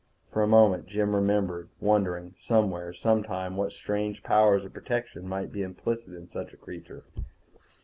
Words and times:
For 0.33 0.41
a 0.41 0.47
moment 0.47 0.87
Jim 0.87 1.13
remembered 1.13 1.69
wondering 1.79 2.33
somewhere, 2.39 2.91
sometime, 2.91 3.55
what 3.55 3.71
strange 3.71 4.23
powers 4.23 4.65
of 4.65 4.73
protection 4.73 5.27
might 5.27 5.51
be 5.51 5.61
implicit 5.61 6.15
in 6.15 6.27
such 6.27 6.53
a 6.53 6.57
creature. 6.57 7.03